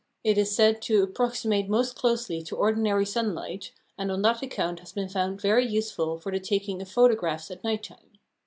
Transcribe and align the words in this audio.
It 0.23 0.39
is 0.39 0.55
said 0.55 0.81
to 0.81 1.03
approximate 1.03 1.69
most 1.69 1.95
closely 1.95 2.41
to 2.45 2.55
ordinary 2.55 3.05
sunlight, 3.05 3.71
and 3.99 4.11
on 4.11 4.23
that 4.23 4.41
account 4.41 4.79
has 4.79 4.93
been 4.93 5.09
found 5.09 5.39
very 5.39 5.63
useful 5.67 6.17
for 6.17 6.31
the 6.31 6.39
taking 6.39 6.81
of 6.81 6.89
photographs 6.89 7.51
at 7.51 7.63
night 7.63 7.83
time. 7.83 8.17